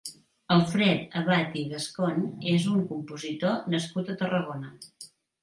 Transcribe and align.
Alfred 0.53 1.11
Abad 1.19 1.53
i 1.63 1.65
Gascon 1.73 2.17
és 2.55 2.67
un 2.73 2.81
compositor 2.93 3.71
nascut 3.75 4.11
a 4.11 4.19
Tarragona. 4.25 4.75